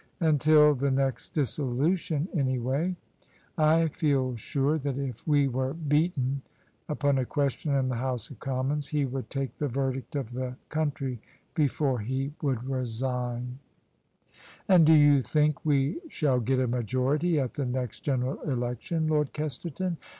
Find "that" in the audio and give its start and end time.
4.79-4.97